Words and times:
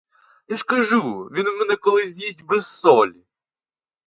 Я 0.47 0.55
ж 0.55 0.63
кажу, 0.63 1.23
він 1.33 1.57
мене 1.59 1.75
колись 1.75 2.09
з'їсть 2.13 2.43
без 2.43 2.67
солі. 2.67 3.23